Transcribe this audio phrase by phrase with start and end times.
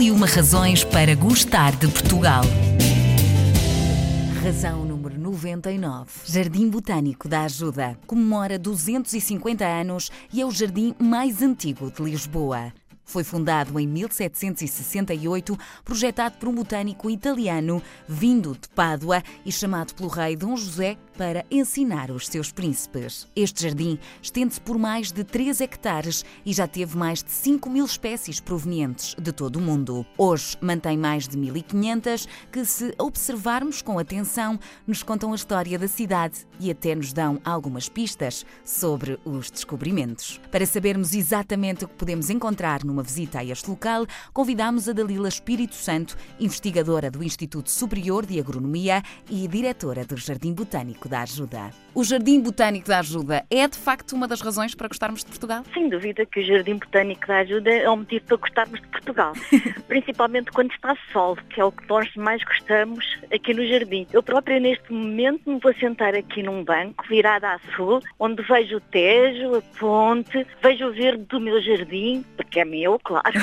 [0.00, 2.42] E uma razões para gostar de Portugal.
[4.42, 6.10] Razão número 99.
[6.24, 7.98] Jardim Botânico da Ajuda.
[8.06, 12.72] Comemora 250 anos e é o jardim mais antigo de Lisboa.
[13.10, 20.08] Foi fundado em 1768, projetado por um botânico italiano vindo de Pádua e chamado pelo
[20.08, 23.26] rei Dom José para ensinar os seus príncipes.
[23.34, 27.84] Este jardim estende-se por mais de 3 hectares e já teve mais de 5 mil
[27.84, 30.06] espécies provenientes de todo o mundo.
[30.16, 35.88] Hoje mantém mais de 1.500 que, se observarmos com atenção, nos contam a história da
[35.88, 40.40] cidade e até nos dão algumas pistas sobre os descobrimentos.
[40.50, 45.28] Para sabermos exatamente o que podemos encontrar numa visita a este local, convidamos a Dalila
[45.28, 51.70] Espírito Santo, investigadora do Instituto Superior de Agronomia e diretora do Jardim Botânico da Ajuda.
[51.92, 55.64] O Jardim Botânico da Ajuda é de facto uma das razões para gostarmos de Portugal?
[55.74, 59.32] Sem dúvida que o Jardim Botânico da Ajuda é um motivo para gostarmos de Portugal,
[59.88, 64.06] principalmente quando está sol, que é o que nós mais gostamos aqui no jardim.
[64.12, 68.76] Eu própria neste momento me vou sentar aqui num banco, virada a sul, onde vejo
[68.76, 73.26] o Tejo, a ponte, vejo o verde do meu jardim, porque é meu, claro.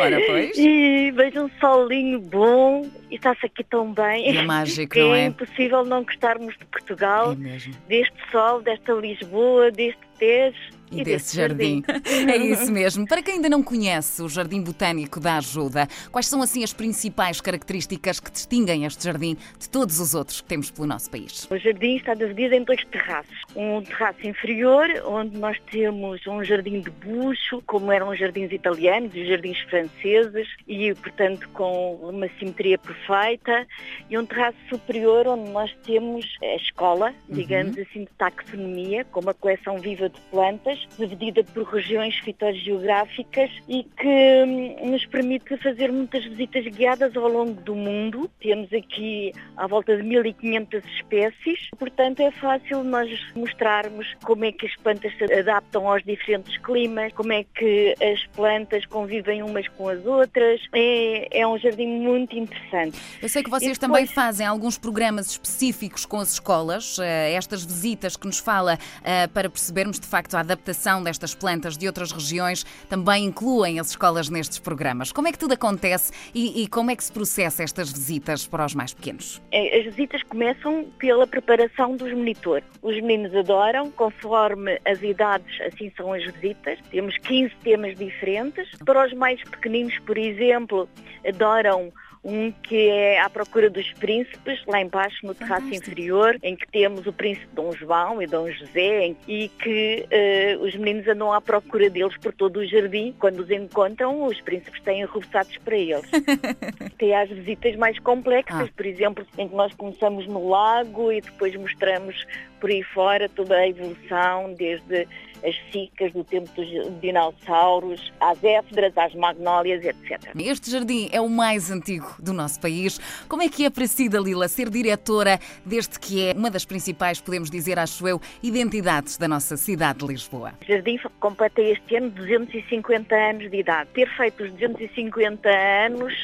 [0.00, 0.58] Ora, pois.
[0.58, 4.30] E vejo um solinho bom e está-se aqui tão bem.
[4.30, 5.26] E é mágico, não é é?
[5.26, 11.82] impossível não gostarmos de Portugal, É deste sol, desta Lisboa, deste Tejo E desse jardim.
[12.30, 13.06] É isso mesmo.
[13.06, 17.40] Para quem ainda não conhece o Jardim Botânico da Ajuda, quais são assim as principais
[17.40, 21.48] características que distinguem este jardim de todos os outros que temos pelo nosso país?
[21.50, 23.36] O jardim está dividido em dois terraços.
[23.54, 29.14] Um terraço inferior, onde nós temos um jardim de bucho, como eram os jardins italianos
[29.14, 33.66] e os jardins franceses, e, portanto, com uma simetria perfeita.
[34.08, 39.34] E um terraço superior, onde nós temos a escola, digamos assim, de taxonomia, com uma
[39.34, 46.24] coleção viva de plantas, dividida por regiões fitogeográficas e que hum, nos permite fazer muitas
[46.24, 48.30] visitas guiadas ao longo do mundo.
[48.40, 54.66] Temos aqui à volta de 1500 espécies, portanto é fácil nós mostrarmos como é que
[54.66, 59.88] as plantas se adaptam aos diferentes climas, como é que as plantas convivem umas com
[59.88, 60.60] as outras.
[60.74, 62.98] É, é um jardim muito interessante.
[63.20, 67.32] Eu sei que vocês E também depois- fazem alguns programas específicos com as escolas, eh,
[67.34, 70.69] estas visitas que nos fala eh, para percebermos de facto a adaptação
[71.02, 75.12] destas plantas de outras regiões, também incluem as escolas nestes programas.
[75.12, 78.64] Como é que tudo acontece e, e como é que se processa estas visitas para
[78.64, 79.40] os mais pequenos?
[79.52, 82.64] É, As visitas começam pela preparação dos monitores.
[82.82, 86.78] Os meninos adoram, conforme as idades, assim são as visitas.
[86.90, 88.68] Temos 15 temas diferentes.
[88.84, 90.88] Para os mais pequeninos, por exemplo,
[91.26, 91.92] adoram
[92.22, 97.06] um que é à procura dos príncipes, lá embaixo no terraço inferior, em que temos
[97.06, 101.88] o príncipe Dom João e Dom José, e que eh, os meninos andam à procura
[101.88, 103.14] deles por todo o jardim.
[103.18, 106.10] Quando os encontram, os príncipes têm arremessados para eles.
[106.98, 108.72] Tem as visitas mais complexas, Ah.
[108.76, 112.26] por exemplo, em que nós começamos no lago e depois mostramos
[112.60, 115.08] por aí fora toda a evolução, desde
[115.42, 116.68] as cicas do tempo dos
[117.00, 120.20] dinossauros, às éfedras, às magnólias, etc.
[120.38, 122.98] Este jardim é o mais antigo do nosso país.
[123.28, 127.20] Como é que é para si, Dalila, ser diretora deste que é uma das principais,
[127.20, 130.52] podemos dizer, acho eu, identidades da nossa cidade de Lisboa?
[130.62, 133.90] O jardim completa este ano 250 anos de idade.
[133.94, 136.14] Ter feito os 250 anos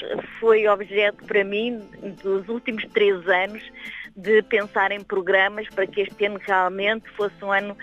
[0.40, 1.80] foi objeto para mim
[2.22, 3.62] dos últimos três anos
[4.16, 7.76] de pensar em programas para que este ano realmente fosse um ano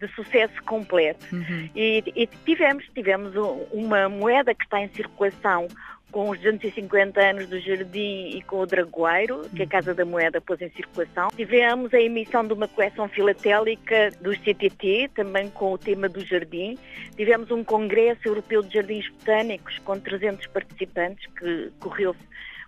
[0.00, 1.26] de sucesso completo.
[1.74, 5.66] E, e tivemos, tivemos um- uma moeda que está em circulação
[6.10, 10.40] com os 250 anos do Jardim e com o Dragoeiro, que a Casa da Moeda
[10.40, 11.28] pôs em circulação.
[11.36, 16.78] Tivemos a emissão de uma coleção filatélica do CTT, também com o tema do Jardim.
[17.16, 22.14] Tivemos um Congresso Europeu de Jardins Botânicos com 300 participantes, que correu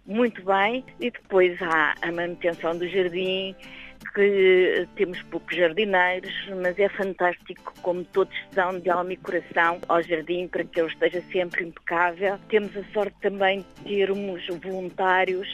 [0.06, 0.84] muito bem.
[0.98, 3.54] E depois há a manutenção do jardim,
[4.14, 10.02] que temos poucos jardineiros, mas é fantástico como todos dão de alma e coração ao
[10.02, 12.38] jardim para que ele esteja sempre impecável.
[12.48, 15.48] Temos a sorte também de termos voluntários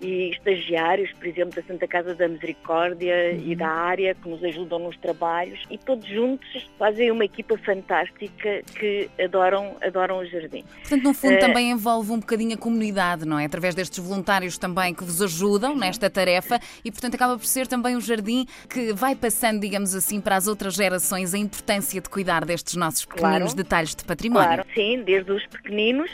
[0.00, 4.78] e estagiários, por exemplo, da Santa Casa da Misericórdia e da área, que nos ajudam
[4.78, 10.64] nos trabalhos e todos juntos fazem uma equipa fantástica que adoram, adoram o jardim.
[10.80, 13.44] Portanto, no fundo, Eh, também envolve um bocadinho a comunidade, não é?
[13.44, 17.96] Através destes voluntários também que vos ajudam nesta tarefa e, portanto, acaba por ser também
[17.96, 22.44] um jardim que vai passando, digamos assim, para as outras gerações a importância de cuidar
[22.44, 23.54] destes nossos pequeninos Claro.
[23.56, 24.46] detalhes de património.
[24.48, 26.10] Claro, sim, desde os pequeninos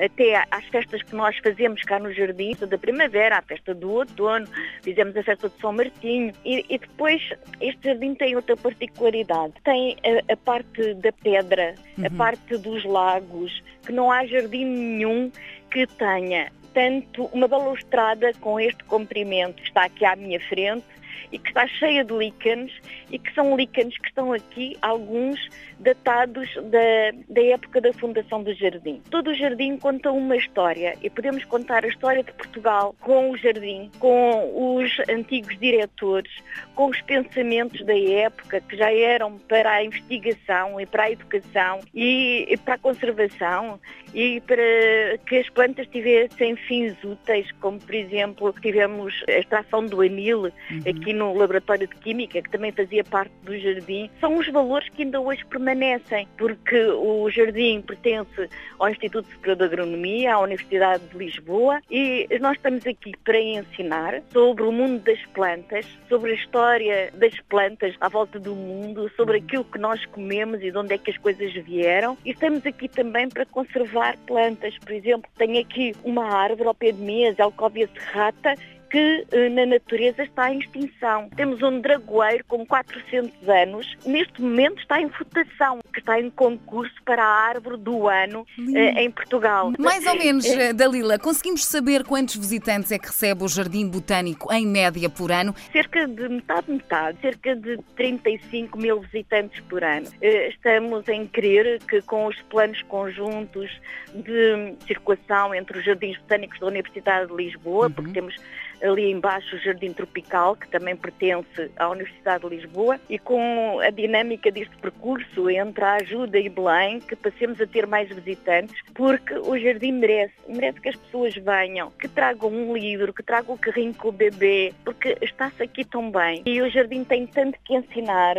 [0.00, 4.46] até às festas que nós fazemos cá no jardim, da primavera, a festa do outono,
[4.82, 7.20] fizemos a festa de São Martinho e, e depois
[7.60, 9.52] este jardim tem outra particularidade.
[9.62, 12.06] Tem a, a parte da pedra, uhum.
[12.06, 15.30] a parte dos lagos, que não há jardim nenhum
[15.70, 20.84] que tenha tanto uma balustrada com este comprimento que está aqui à minha frente
[21.30, 22.72] e que está cheia de líquenes
[23.10, 25.48] e que são líquenes que estão aqui, alguns
[25.78, 29.02] datados da, da época da fundação do jardim.
[29.10, 33.36] Todo o jardim conta uma história e podemos contar a história de Portugal com o
[33.36, 36.32] jardim, com os antigos diretores,
[36.74, 41.80] com os pensamentos da época que já eram para a investigação e para a educação
[41.94, 43.80] e, e para a conservação
[44.14, 50.00] e para que as plantas tivessem fins úteis, como por exemplo tivemos a extração do
[50.00, 50.50] anil uhum.
[50.86, 55.02] aqui no laboratório de química, que também fazia parte do jardim, são os valores que
[55.02, 58.48] ainda hoje permanecem, porque o jardim pertence
[58.78, 64.22] ao Instituto Superior de Agronomia, à Universidade de Lisboa, e nós estamos aqui para ensinar
[64.32, 69.38] sobre o mundo das plantas, sobre a história das plantas à volta do mundo, sobre
[69.38, 69.44] uhum.
[69.44, 72.88] aquilo que nós comemos e de onde é que as coisas vieram, e estamos aqui
[72.88, 74.76] também para conservar plantas.
[74.78, 78.54] Por exemplo, tenho aqui uma árvore ao pé de mim, a Zelcovia serrata,
[78.92, 81.30] que eh, na natureza está em extinção.
[81.34, 86.94] Temos um dragoeiro com 400 anos, neste momento está em votação, que está em concurso
[87.02, 89.72] para a árvore do ano eh, em Portugal.
[89.78, 90.74] Mais ou menos, é.
[90.74, 95.54] Dalila, conseguimos saber quantos visitantes é que recebe o Jardim Botânico em média por ano?
[95.72, 100.06] Cerca de metade, metade, cerca de 35 mil visitantes por ano.
[100.20, 103.70] Estamos em crer que com os planos conjuntos
[104.14, 107.92] de circulação entre os jardins botânicos da Universidade de Lisboa, uhum.
[107.92, 108.36] porque temos
[108.82, 113.90] ali embaixo o Jardim Tropical, que também pertence à Universidade de Lisboa, e com a
[113.90, 119.34] dinâmica deste percurso entre a ajuda e Belém, que passemos a ter mais visitantes, porque
[119.34, 123.58] o jardim merece, merece que as pessoas venham, que tragam um livro, que tragam o
[123.58, 126.42] carrinho com o bebê, porque está-se aqui tão bem.
[126.44, 128.36] E o jardim tem tanto que ensinar.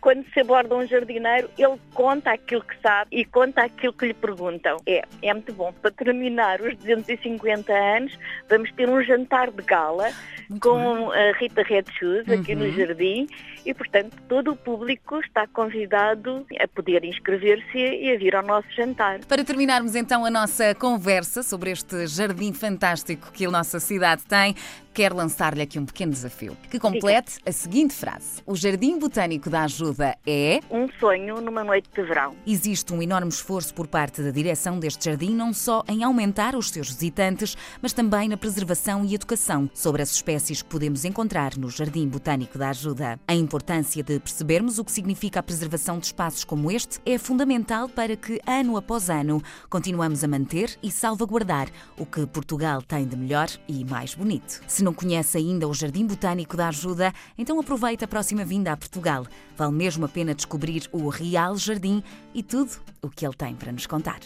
[0.00, 4.14] Quando se aborda um jardineiro, ele conta aquilo que sabe e conta aquilo que lhe
[4.14, 4.76] perguntam.
[4.86, 5.72] É, é muito bom.
[5.72, 8.18] Para terminar os 250 anos,
[8.48, 10.10] vamos ter um jantar de gala gala
[10.48, 11.30] Muito com bem.
[11.30, 12.60] a Rita Red Shoes aqui uhum.
[12.60, 13.28] no Jardim
[13.64, 18.68] e, portanto, todo o público está convidado a poder inscrever-se e a vir ao nosso
[18.74, 19.20] jantar.
[19.26, 24.54] Para terminarmos então a nossa conversa sobre este jardim fantástico que a nossa cidade tem,
[24.98, 29.62] quero lançar-lhe aqui um pequeno desafio que complete a seguinte frase: O Jardim Botânico da
[29.62, 30.58] Ajuda é.
[30.68, 32.34] Um sonho numa noite de verão.
[32.44, 36.70] Existe um enorme esforço por parte da direção deste jardim, não só em aumentar os
[36.70, 41.70] seus visitantes, mas também na preservação e educação sobre as espécies que podemos encontrar no
[41.70, 43.20] Jardim Botânico da Ajuda.
[43.28, 47.88] A importância de percebermos o que significa a preservação de espaços como este é fundamental
[47.88, 49.40] para que, ano após ano,
[49.70, 54.60] continuamos a manter e salvaguardar o que Portugal tem de melhor e mais bonito.
[54.66, 58.76] Se não conhece ainda o Jardim Botânico da Ajuda, então aproveite a próxima vinda a
[58.76, 59.26] Portugal.
[59.54, 62.02] Vale mesmo a pena descobrir o real jardim
[62.34, 62.70] e tudo
[63.02, 64.20] o que ele tem para nos contar.